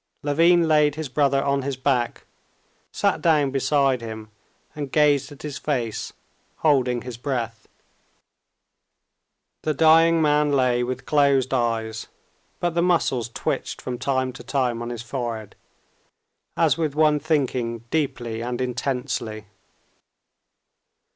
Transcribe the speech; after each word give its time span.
Levin 0.23 0.67
laid 0.67 0.95
his 0.95 1.07
brother 1.09 1.43
on 1.43 1.61
his 1.61 1.75
back, 1.77 2.25
sat 2.91 3.21
down 3.21 3.51
beside 3.51 4.01
him, 4.01 4.31
and 4.75 4.91
gazed 4.91 5.31
at 5.31 5.43
his 5.43 5.59
face, 5.59 6.11
holding 6.65 7.03
his 7.03 7.17
breath. 7.17 7.67
The 9.61 9.75
dying 9.75 10.19
man 10.19 10.53
lay 10.53 10.81
with 10.83 11.05
closed 11.05 11.53
eyes, 11.53 12.07
but 12.59 12.71
the 12.71 12.81
muscles 12.81 13.29
twitched 13.29 13.79
from 13.79 13.99
time 13.99 14.33
to 14.33 14.43
time 14.43 14.81
on 14.81 14.89
his 14.89 15.03
forehead, 15.03 15.55
as 16.57 16.79
with 16.79 16.95
one 16.95 17.19
thinking 17.19 17.83
deeply 17.91 18.41
and 18.41 18.59
intensely. 18.59 19.45